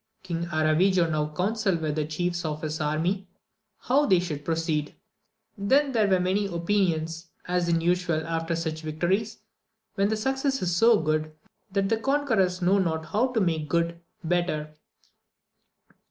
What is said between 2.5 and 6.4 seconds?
his army how they should proceed; then were there